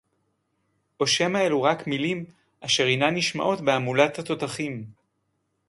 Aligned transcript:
או 0.99 1.07
שמא 1.07 1.37
אלו 1.37 1.61
רק 1.63 1.87
מלים 1.87 2.25
אשר 2.59 2.87
אינן 2.87 3.15
נשמעות 3.17 3.61
בהמולת 3.61 4.19
התותחים? 4.19 4.91